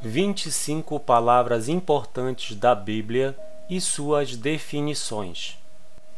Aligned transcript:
25 0.00 1.00
palavras 1.00 1.68
importantes 1.68 2.54
da 2.54 2.72
Bíblia 2.72 3.36
e 3.68 3.80
suas 3.80 4.36
definições. 4.36 5.58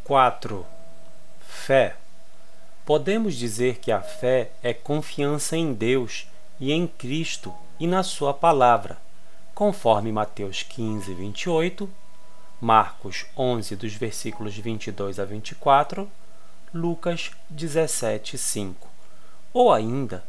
4. 0.04 0.66
Fé. 1.40 1.96
Podemos 2.84 3.34
dizer 3.34 3.78
que 3.78 3.90
a 3.90 4.02
fé 4.02 4.50
é 4.62 4.74
confiança 4.74 5.56
em 5.56 5.72
Deus 5.72 6.26
e 6.60 6.72
em 6.72 6.86
Cristo 6.86 7.54
e 7.78 7.86
na 7.86 8.02
Sua 8.02 8.34
palavra, 8.34 8.98
conforme 9.54 10.12
Mateus 10.12 10.62
15, 10.62 11.14
28, 11.14 11.88
Marcos 12.60 13.24
11, 13.34 13.76
dos 13.76 13.94
versículos 13.94 14.54
22 14.58 15.18
a 15.18 15.24
24, 15.24 16.06
Lucas 16.74 17.30
17, 17.48 18.36
5. 18.36 18.88
Ou 19.54 19.72
ainda, 19.72 20.22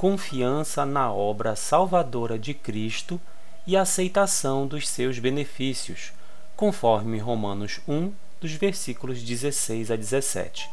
confiança 0.00 0.86
na 0.86 1.12
obra 1.12 1.54
salvadora 1.54 2.38
de 2.38 2.54
Cristo 2.54 3.20
e 3.66 3.76
aceitação 3.76 4.66
dos 4.66 4.88
seus 4.88 5.18
benefícios, 5.18 6.10
conforme 6.56 7.18
Romanos 7.18 7.82
1, 7.86 8.10
dos 8.40 8.52
versículos 8.52 9.22
16 9.22 9.90
a 9.90 9.96
17. 9.96 10.70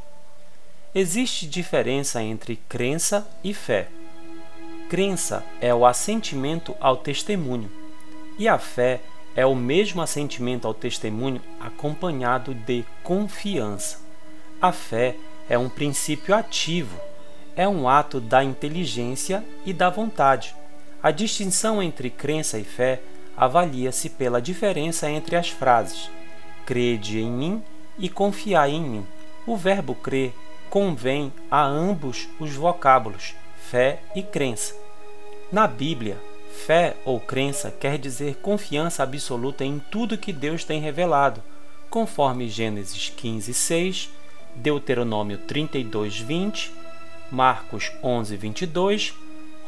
Existe 0.95 1.45
diferença 1.45 2.23
entre 2.23 2.55
crença 2.69 3.27
e 3.43 3.53
fé. 3.53 3.89
Crença 4.89 5.43
é 5.59 5.75
o 5.75 5.85
assentimento 5.85 6.73
ao 6.79 6.95
testemunho, 6.95 7.69
e 8.39 8.47
a 8.47 8.57
fé 8.57 9.01
é 9.35 9.45
o 9.45 9.53
mesmo 9.53 10.01
assentimento 10.01 10.65
ao 10.65 10.73
testemunho 10.73 11.41
acompanhado 11.59 12.53
de 12.53 12.85
confiança. 13.03 13.99
A 14.61 14.71
fé 14.71 15.17
é 15.49 15.57
um 15.57 15.67
princípio 15.67 16.33
ativo 16.33 17.06
é 17.57 17.67
um 17.67 17.89
ato 17.89 18.21
da 18.21 18.41
inteligência 18.41 19.43
e 19.65 19.73
da 19.73 19.89
vontade. 19.89 20.55
A 21.03 21.11
distinção 21.11 21.83
entre 21.83 22.09
crença 22.09 22.57
e 22.57 22.63
fé 22.63 23.01
avalia-se 23.35 24.09
pela 24.11 24.41
diferença 24.41 25.09
entre 25.09 25.35
as 25.35 25.49
frases 25.49 26.09
crede 26.67 27.21
em 27.21 27.31
mim 27.31 27.63
e 27.97 28.09
confiai 28.09 28.71
em 28.71 28.81
mim. 28.81 29.07
O 29.47 29.55
verbo 29.55 29.95
crer 29.95 30.33
convém 30.69 31.31
a 31.49 31.63
ambos 31.63 32.27
os 32.37 32.53
vocábulos 32.53 33.33
fé 33.57 34.01
e 34.13 34.21
crença. 34.21 34.75
Na 35.49 35.65
Bíblia, 35.65 36.17
fé 36.65 36.97
ou 37.05 37.21
crença 37.21 37.71
quer 37.71 37.97
dizer 37.97 38.35
confiança 38.41 39.01
absoluta 39.01 39.63
em 39.63 39.79
tudo 39.79 40.17
que 40.17 40.33
Deus 40.33 40.65
tem 40.65 40.81
revelado, 40.81 41.41
conforme 41.89 42.49
Gênesis 42.49 43.09
15, 43.15 43.53
6, 43.53 44.09
Deuteronômio 44.55 45.37
32, 45.37 46.19
20 46.19 46.73
Marcos 47.29 47.91
11, 48.01 48.37
22, 48.37 49.13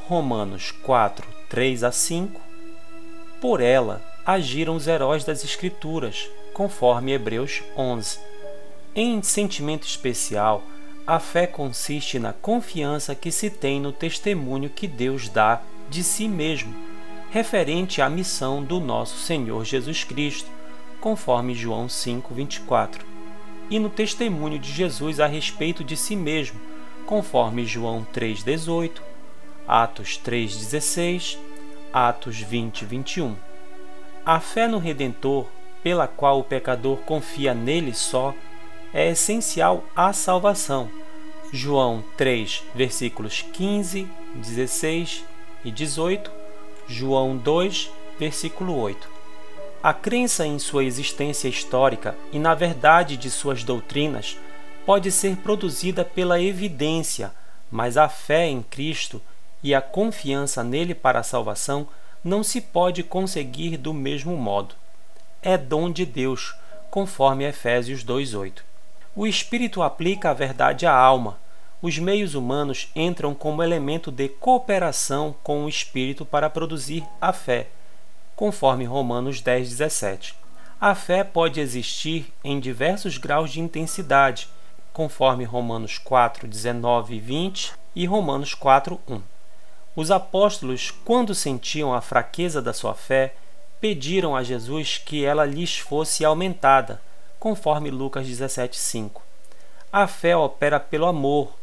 Romanos 0.07 0.71
4, 0.81 1.27
3 1.49 1.83
a 1.83 1.91
5. 1.91 2.39
Por 3.41 3.59
ela 3.59 4.01
agiram 4.25 4.77
os 4.77 4.87
heróis 4.87 5.25
das 5.25 5.43
Escrituras, 5.43 6.29
conforme 6.53 7.11
Hebreus 7.11 7.61
11. 7.75 8.17
Em 8.95 9.21
sentimento 9.21 9.85
especial, 9.85 10.63
a 11.05 11.19
fé 11.19 11.45
consiste 11.45 12.17
na 12.17 12.31
confiança 12.31 13.13
que 13.13 13.29
se 13.29 13.49
tem 13.49 13.81
no 13.81 13.91
testemunho 13.91 14.69
que 14.69 14.87
Deus 14.87 15.27
dá 15.27 15.61
de 15.89 16.01
si 16.01 16.29
mesmo, 16.29 16.73
referente 17.29 18.01
à 18.01 18.09
missão 18.09 18.63
do 18.63 18.79
nosso 18.79 19.17
Senhor 19.17 19.65
Jesus 19.65 20.05
Cristo, 20.05 20.49
conforme 21.01 21.53
João 21.53 21.89
5, 21.89 22.33
24, 22.33 23.05
e 23.69 23.77
no 23.79 23.89
testemunho 23.89 24.57
de 24.57 24.71
Jesus 24.71 25.19
a 25.19 25.27
respeito 25.27 25.83
de 25.83 25.97
si 25.97 26.15
mesmo 26.15 26.69
conforme 27.09 27.65
João 27.65 28.05
3,18, 28.13 29.01
Atos 29.67 30.21
3,16, 30.23 31.39
Atos 31.91 32.39
20, 32.39 32.85
21. 32.85 33.35
A 34.23 34.39
fé 34.39 34.67
no 34.67 34.77
Redentor, 34.77 35.47
pela 35.81 36.07
qual 36.07 36.39
o 36.39 36.43
pecador 36.43 36.97
confia 36.97 37.51
nele 37.55 37.95
só, 37.95 38.31
é 38.93 39.09
essencial 39.09 39.83
à 39.95 40.13
salvação. 40.13 40.87
João 41.51 42.03
3, 42.15 42.63
versículos 42.75 43.43
15, 43.53 44.07
16 44.35 45.25
e 45.65 45.71
18, 45.71 46.31
João 46.87 47.35
2, 47.35 47.89
versículo 48.19 48.79
8. 48.79 49.09
A 49.81 49.95
crença 49.95 50.45
em 50.45 50.59
sua 50.59 50.83
existência 50.83 51.47
histórica 51.47 52.15
e 52.31 52.37
na 52.37 52.53
verdade 52.53 53.17
de 53.17 53.31
suas 53.31 53.63
doutrinas 53.63 54.37
pode 54.89 55.11
ser 55.11 55.35
produzida 55.35 56.03
pela 56.03 56.41
evidência, 56.41 57.31
mas 57.69 57.95
a 57.95 58.09
fé 58.09 58.47
em 58.47 58.63
Cristo 58.63 59.21
e 59.61 59.75
a 59.75 59.79
confiança 59.79 60.63
nele 60.63 60.95
para 60.95 61.19
a 61.19 61.23
salvação 61.23 61.87
não 62.23 62.41
se 62.41 62.59
pode 62.59 63.03
conseguir 63.03 63.77
do 63.77 63.93
mesmo 63.93 64.35
modo. 64.35 64.73
É 65.43 65.55
dom 65.59 65.91
de 65.91 66.07
Deus, 66.07 66.55
conforme 66.89 67.47
Efésios 67.47 68.03
2:8. 68.03 68.63
O 69.15 69.27
espírito 69.27 69.83
aplica 69.83 70.31
a 70.31 70.33
verdade 70.33 70.87
à 70.87 70.91
alma. 70.91 71.37
Os 71.83 71.99
meios 71.99 72.33
humanos 72.33 72.89
entram 72.95 73.35
como 73.35 73.61
elemento 73.61 74.11
de 74.11 74.27
cooperação 74.27 75.35
com 75.43 75.65
o 75.65 75.69
espírito 75.69 76.25
para 76.25 76.49
produzir 76.49 77.03
a 77.21 77.31
fé, 77.31 77.67
conforme 78.35 78.85
Romanos 78.85 79.39
10:17. 79.39 80.33
A 80.81 80.95
fé 80.95 81.23
pode 81.23 81.59
existir 81.59 82.33
em 82.43 82.59
diversos 82.59 83.19
graus 83.19 83.51
de 83.51 83.61
intensidade 83.61 84.49
conforme 84.93 85.43
Romanos 85.43 85.97
4, 85.97 86.47
19 86.47 87.15
e 87.15 87.19
20 87.19 87.73
e 87.95 88.05
Romanos 88.05 88.53
4, 88.53 88.99
1. 89.07 89.21
Os 89.95 90.11
apóstolos, 90.11 90.91
quando 90.91 91.35
sentiam 91.35 91.93
a 91.93 92.01
fraqueza 92.01 92.61
da 92.61 92.73
sua 92.73 92.93
fé, 92.93 93.33
pediram 93.81 94.35
a 94.35 94.43
Jesus 94.43 94.97
que 94.97 95.25
ela 95.25 95.45
lhes 95.45 95.77
fosse 95.77 96.23
aumentada, 96.25 97.01
conforme 97.39 97.89
Lucas 97.89 98.27
17, 98.27 98.77
5. 98.77 99.21
A 99.91 100.07
fé 100.07 100.35
opera 100.35 100.79
pelo 100.79 101.05
amor, 101.05 101.53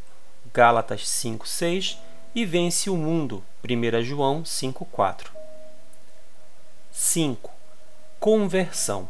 Gálatas 0.53 1.09
5, 1.09 1.47
6, 1.47 1.99
e 2.35 2.45
vence 2.45 2.91
o 2.91 2.97
mundo, 2.97 3.43
1 3.65 4.03
João 4.03 4.45
5, 4.45 4.85
4. 4.87 5.33
5. 6.91 7.51
Conversão. 8.19 9.09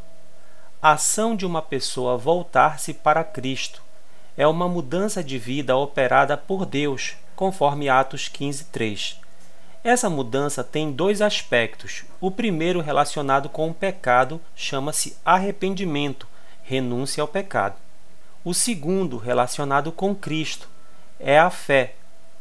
Ação 0.83 1.35
de 1.35 1.47
uma 1.47 1.63
pessoa 1.63 2.17
voltar-se 2.17 2.93
para 2.93 3.25
Cristo, 3.25 3.83
é 4.37 4.47
uma 4.47 4.69
mudança 4.69 5.25
de 5.25 5.39
vida 5.39 5.77
operada 5.77 6.37
por 6.37 6.67
Deus, 6.67 7.17
conforme 7.35 7.89
Atos 7.89 8.29
15:3. 8.29 9.19
Essa 9.83 10.11
mudança 10.11 10.65
tem 10.65 10.91
dois 10.91 11.23
aspectos. 11.23 12.05
O 12.21 12.31
primeiro, 12.31 12.81
relacionado 12.81 13.49
com 13.49 13.71
o 13.71 13.75
pecado, 13.75 14.41
chama-se 14.55 15.17
arrependimento, 15.25 16.27
renúncia 16.63 17.23
ao 17.23 17.29
pecado. 17.29 17.77
O 18.45 18.53
segundo, 18.53 19.17
relacionado 19.17 19.93
com 19.93 20.15
Cristo, 20.15 20.69
é 21.19 21.39
a 21.39 21.51
fé, 21.51 21.95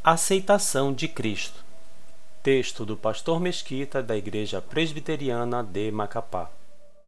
aceitação 0.03 0.91
de 0.91 1.07
Cristo. 1.07 1.63
Texto 2.43 2.85
do 2.85 2.97
pastor 2.97 3.39
Mesquita 3.39 4.03
da 4.03 4.15
Igreja 4.17 4.61
Presbiteriana 4.61 5.63
de 5.63 5.91
Macapá. 5.91 6.49